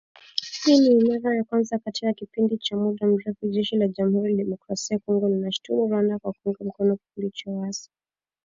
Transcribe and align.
Hii 0.65 0.79
ni 0.89 1.05
mara 1.19 1.35
ya 1.37 1.43
kwanza 1.43 1.77
katika 1.79 2.13
kipindi 2.13 2.57
cha 2.57 2.77
muda 2.77 3.07
mrefu, 3.07 3.47
Jeshi 3.47 3.75
la 3.75 3.87
Jamhuri 3.87 4.31
ya 4.31 4.37
Kidemokrasia 4.37 4.95
ya 4.95 4.99
kongo 5.05 5.29
linaishutumu 5.29 5.87
Rwanda 5.87 6.19
kwa 6.19 6.33
kuunga 6.33 6.65
mkono 6.65 6.97
kikundi 6.97 7.31
cha 7.31 7.51
waasi 7.51 7.89